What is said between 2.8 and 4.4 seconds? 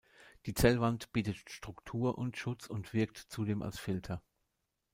wirkt zudem als Filter.